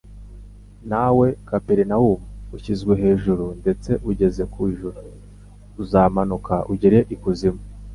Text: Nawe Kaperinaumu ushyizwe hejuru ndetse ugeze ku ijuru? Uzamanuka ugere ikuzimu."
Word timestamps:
Nawe 0.89 1.27
Kaperinaumu 1.47 2.25
ushyizwe 2.55 2.93
hejuru 3.03 3.45
ndetse 3.61 3.91
ugeze 4.09 4.43
ku 4.53 4.59
ijuru? 4.71 4.99
Uzamanuka 5.81 6.55
ugere 6.73 6.99
ikuzimu." 7.15 7.61